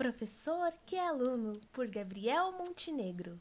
[0.00, 3.38] Professor que é aluno, por Gabriel Montenegro.